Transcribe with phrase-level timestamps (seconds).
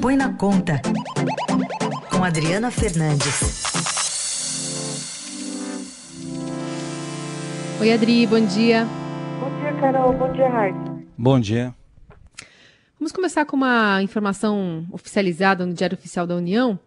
[0.00, 0.80] Põe na Conta,
[2.10, 3.64] com Adriana Fernandes.
[7.80, 8.86] Oi, Adri, bom dia.
[9.40, 10.12] Bom dia, Carol.
[10.12, 11.04] Bom dia, Raíssa.
[11.16, 11.74] Bom dia.
[12.98, 16.78] Vamos começar com uma informação oficializada no Diário Oficial da União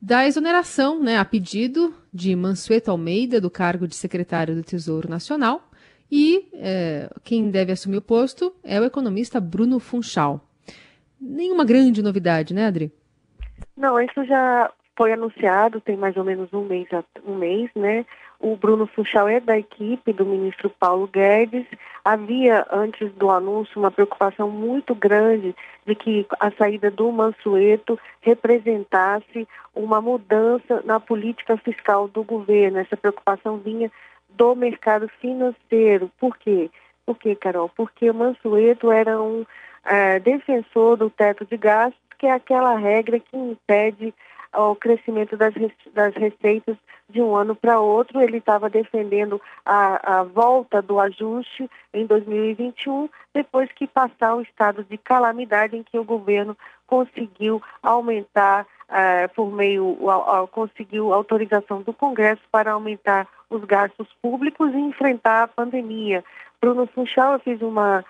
[0.00, 5.70] da exoneração, né, a pedido de Mansueto Almeida do cargo de secretário do Tesouro Nacional
[6.10, 10.46] e é, quem deve assumir o posto é o economista Bruno Funchal.
[11.26, 12.92] Nenhuma grande novidade, né, Adri?
[13.76, 16.86] Não, isso já foi anunciado tem mais ou menos um mês,
[17.26, 18.04] um mês, né?
[18.38, 21.66] O Bruno Funchal é da equipe do ministro Paulo Guedes.
[22.04, 25.54] Havia, antes do anúncio, uma preocupação muito grande
[25.86, 32.78] de que a saída do Mansueto representasse uma mudança na política fiscal do governo.
[32.78, 33.90] Essa preocupação vinha
[34.28, 36.10] do mercado financeiro.
[36.20, 36.70] Por quê?
[37.06, 37.70] Por quê, Carol?
[37.74, 39.46] Porque o Mansueto era um
[39.84, 44.14] é, defensor do teto de gastos, que é aquela regra que impede
[44.56, 45.54] o crescimento das,
[45.92, 46.76] das receitas
[47.08, 48.20] de um ano para outro.
[48.20, 54.84] Ele estava defendendo a, a, volta do ajuste em 2021, depois que passar o estado
[54.84, 61.82] de calamidade em que o governo conseguiu aumentar, uh, por meio, uh, uh, conseguiu autorização
[61.82, 66.24] do Congresso para aumentar os gastos públicos e enfrentar a pandemia.
[66.60, 68.04] Bruno Funchal, eu fiz uma,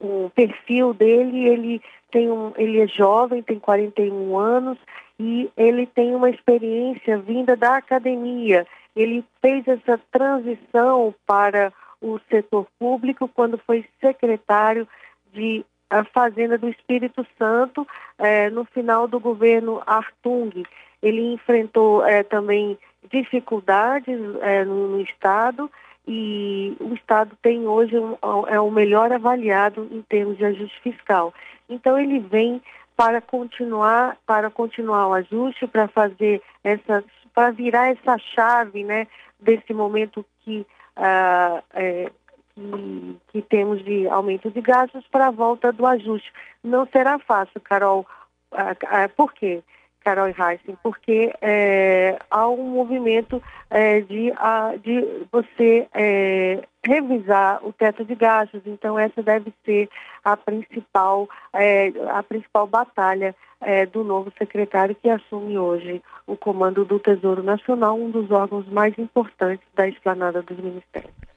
[0.00, 4.78] um perfil dele, ele tem um, ele é jovem, tem 41 anos,
[5.18, 8.66] e ele tem uma experiência vinda da academia.
[8.94, 14.86] Ele fez essa transição para o setor público quando foi secretário
[15.32, 17.86] de a Fazenda do Espírito Santo
[18.18, 20.62] eh, no final do governo Artung.
[21.02, 22.78] Ele enfrentou eh, também
[23.10, 25.70] dificuldades eh, no, no, Estado
[26.08, 28.16] e o Estado tem hoje um,
[28.48, 31.34] é o melhor avaliado em termos de ajuste fiscal.
[31.68, 32.62] Então ele vem
[32.96, 39.06] para continuar, para continuar o ajuste, para fazer essa, para virar essa chave, né,
[39.38, 40.66] desse momento que,
[40.96, 42.10] uh, é,
[42.54, 46.32] que, que, temos de aumento de gastos para a volta do ajuste.
[46.64, 48.06] Não será fácil, Carol.
[48.50, 49.62] Uh, uh, por quê?
[50.04, 57.72] Carol Heisen, porque é, há um movimento é, de, a, de você é, revisar o
[57.72, 58.62] teto de gastos.
[58.64, 59.88] Então essa deve ser
[60.24, 66.84] a principal, é, a principal batalha é, do novo secretário que assume hoje o comando
[66.84, 71.27] do Tesouro Nacional, um dos órgãos mais importantes da esplanada dos ministérios.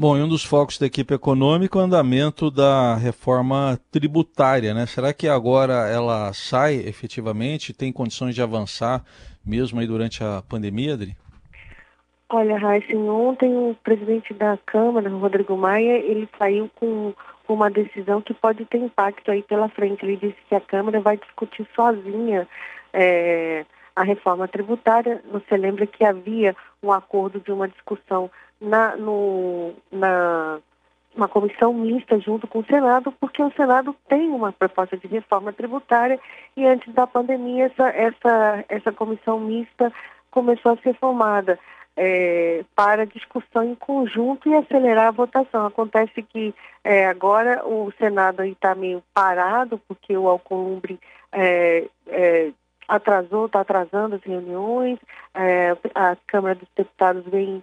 [0.00, 4.86] Bom, e um dos focos da equipe econômica é o andamento da reforma tributária, né?
[4.86, 9.04] Será que agora ela sai efetivamente, tem condições de avançar
[9.44, 11.14] mesmo aí durante a pandemia, Adri?
[12.30, 17.12] Olha, Raíssa, ontem o presidente da Câmara, Rodrigo Maia, ele saiu com,
[17.46, 20.02] uma decisão que pode ter impacto aí pela frente.
[20.02, 22.48] Ele disse que a Câmara vai discutir sozinha
[22.94, 25.22] é, a reforma tributária.
[25.30, 28.30] Você lembra que havia um acordo de uma discussão
[28.60, 30.60] na, no, na
[31.14, 35.52] uma comissão mista junto com o Senado, porque o Senado tem uma proposta de reforma
[35.52, 36.20] tributária
[36.56, 39.92] e antes da pandemia essa, essa, essa comissão mista
[40.30, 41.58] começou a ser formada
[41.96, 45.66] é, para discussão em conjunto e acelerar a votação.
[45.66, 46.54] Acontece que
[46.84, 50.98] é, agora o Senado está meio parado, porque o Alcolumbre
[51.32, 52.52] é, é
[52.88, 54.98] atrasou, está atrasando as reuniões,
[55.34, 57.62] é, a Câmara dos Deputados vem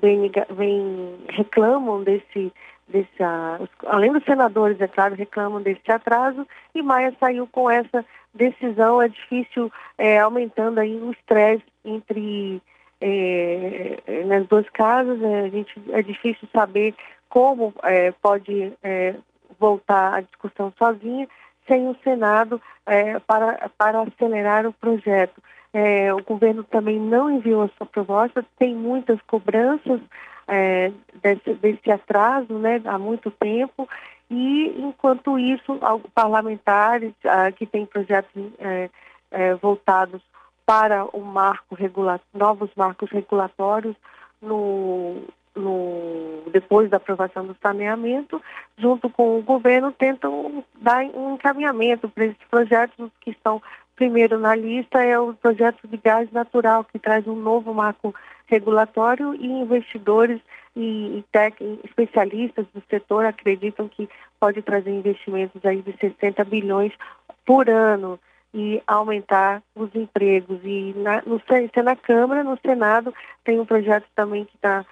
[0.00, 2.52] vem, vem reclamam desse,
[2.92, 8.04] uh, além dos senadores, é claro, reclamam desse atraso e Maia saiu com essa
[8.34, 12.60] decisão, é difícil, é, aumentando aí o estresse entre
[13.00, 16.94] é, nas duas casas, é, a gente, é difícil saber
[17.28, 19.14] como é, pode é,
[19.58, 21.28] voltar a discussão sozinha
[21.66, 25.42] sem o Senado é, para, para acelerar o projeto.
[25.74, 30.00] É, o governo também não enviou a sua proposta, tem muitas cobranças
[30.46, 33.88] é, desse, desse, atraso né, há muito tempo,
[34.30, 35.78] e enquanto isso,
[36.14, 38.88] parlamentares ah, que têm projetos é,
[39.30, 40.22] é, voltados
[40.64, 43.94] para o marco regula novos marcos regulatórios
[44.40, 45.22] no,
[45.54, 48.40] no, depois da aprovação do saneamento,
[48.78, 53.60] junto com o governo, tentam dar um encaminhamento para esses projetos que estão
[53.96, 58.14] Primeiro na lista é o projeto de gás natural, que traz um novo marco
[58.46, 60.40] regulatório e investidores
[60.76, 64.08] e, tec, especialistas do setor acreditam que
[64.40, 66.92] pode trazer investimentos aí de 60 bilhões
[67.46, 68.18] por ano
[68.52, 70.60] e aumentar os empregos.
[70.64, 71.40] E na, no,
[71.82, 73.14] na Câmara, no Senado,
[73.44, 74.84] tem um projeto também que está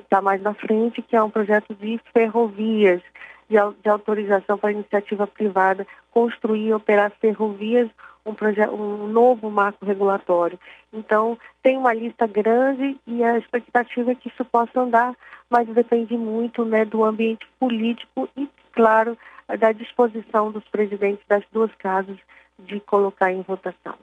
[0.00, 3.02] está mais na frente, que é um projeto de ferrovias.
[3.48, 5.86] de, de autorização para iniciativa privada
[6.18, 7.88] construir e operar ferrovias,
[8.26, 10.58] um, um novo marco regulatório.
[10.92, 15.14] Então, tem uma lista grande e a expectativa é que isso possa andar,
[15.48, 19.16] mas depende muito né, do ambiente político e, claro,
[19.60, 22.18] da disposição dos presidentes das duas casas
[22.58, 23.94] de colocar em votação.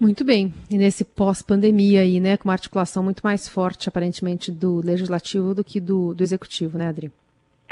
[0.00, 0.52] Muito bem.
[0.70, 5.62] E nesse pós-pandemia aí, né, com uma articulação muito mais forte, aparentemente, do legislativo do
[5.62, 7.12] que do, do executivo, né, Adri?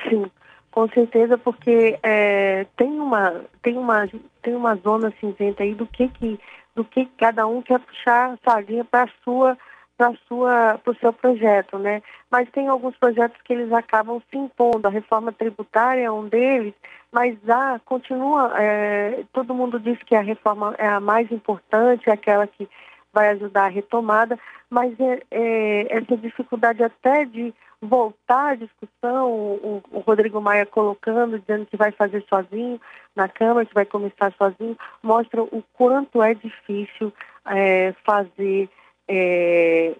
[0.08, 0.30] Sim,
[0.72, 4.08] com certeza, porque é, tem uma tem uma
[4.42, 6.40] tem uma zona cinzenta aí do que que
[6.74, 9.56] do que cada um quer puxar a sardinha para sua
[9.96, 12.02] para sua para o seu projeto, né?
[12.30, 14.88] Mas tem alguns projetos que eles acabam se impondo.
[14.88, 16.74] A reforma tributária é um deles,
[17.12, 18.52] mas há, continua.
[18.58, 22.66] É, todo mundo diz que a reforma é a mais importante, é aquela que
[23.12, 24.38] vai ajudar a retomada,
[24.70, 31.38] mas é, é, essa dificuldade até de voltar à discussão, o, o, Rodrigo Maia colocando,
[31.38, 32.80] dizendo que vai fazer sozinho
[33.14, 37.12] na Câmara, que vai começar sozinho, mostra o quanto é difícil
[37.44, 38.70] é, fazer
[39.08, 39.94] é,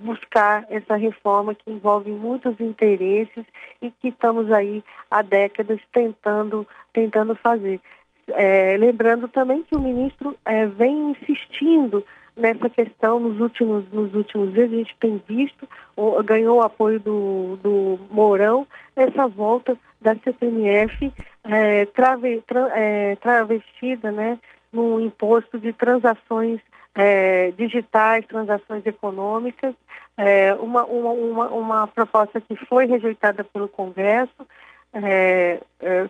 [0.00, 3.44] buscar essa reforma que envolve muitos interesses
[3.82, 7.80] e que estamos aí há décadas tentando, tentando fazer.
[8.28, 12.04] É, lembrando também que o ministro é, vem insistindo
[12.40, 16.98] nessa questão nos últimos, nos últimos dias, a gente tem visto, ou, ganhou o apoio
[16.98, 18.66] do, do Mourão,
[18.96, 21.12] essa volta da CPMF
[21.44, 24.38] é, trave, tra, é, travestida né,
[24.72, 26.60] no imposto de transações
[26.94, 29.74] é, digitais, transações econômicas,
[30.16, 34.46] é, uma, uma, uma, uma, proposta que foi rejeitada pelo Congresso,
[34.92, 36.08] é, é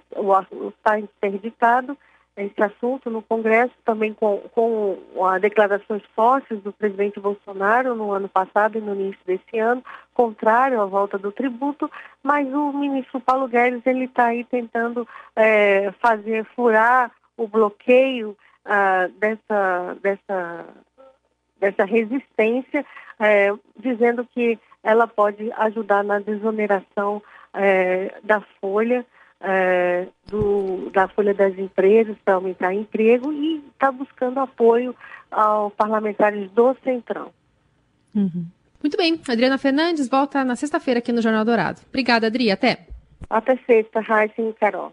[0.69, 1.97] está interditado
[2.43, 4.99] esse assunto no Congresso, também com, com
[5.41, 9.85] declarações fortes do presidente Bolsonaro no ano passado e no início desse ano,
[10.15, 11.91] contrário à volta do tributo,
[12.23, 19.09] mas o ministro Paulo Guedes ele está aí tentando é, fazer furar o bloqueio ah,
[19.19, 20.67] dessa, dessa,
[21.59, 22.85] dessa resistência,
[23.19, 27.23] é, dizendo que ela pode ajudar na desoneração
[27.55, 29.05] é, da folha,
[29.41, 34.95] é, do, da folha das empresas para aumentar emprego e está buscando apoio
[35.31, 37.31] aos parlamentares do Centrão.
[38.15, 38.47] Uhum.
[38.83, 39.21] Muito bem.
[39.29, 41.81] Adriana Fernandes volta na sexta-feira aqui no Jornal Dourado.
[41.89, 42.51] Obrigada, Adri.
[42.51, 42.87] Até.
[43.29, 44.93] Até sexta, Raíssa e Carol.